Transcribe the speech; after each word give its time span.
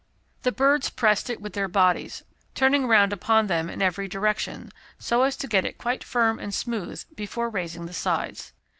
The 0.41 0.51
birds 0.51 0.89
pressed 0.89 1.29
it 1.29 1.41
with 1.43 1.53
their 1.53 1.67
bodies, 1.67 2.23
turning 2.55 2.87
round 2.87 3.13
upon 3.13 3.45
them 3.45 3.69
in 3.69 3.83
every 3.83 4.07
direction, 4.07 4.71
so 4.97 5.21
as 5.21 5.37
to 5.37 5.47
get 5.47 5.63
it 5.63 5.77
quite 5.77 6.03
firm 6.03 6.39
and 6.39 6.51
smooth 6.55 7.03
before 7.15 7.51
raising 7.51 7.85
the 7.85 7.93
sides. 7.93 8.51